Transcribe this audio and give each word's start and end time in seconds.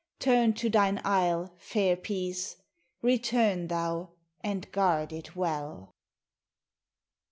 Turn 0.17 0.53
to 0.55 0.67
thine 0.67 0.99
isle, 1.05 1.53
fair 1.59 1.95
Peace; 1.95 2.55
return 3.03 3.67
thou 3.67 4.09
and 4.43 4.71
guard 4.71 5.13
it 5.13 5.35
well! 5.35 5.91